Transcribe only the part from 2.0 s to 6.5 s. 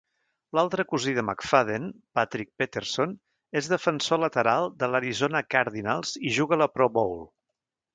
Patrick Peterson, és defensor lateral de l'Arizona Cardinals i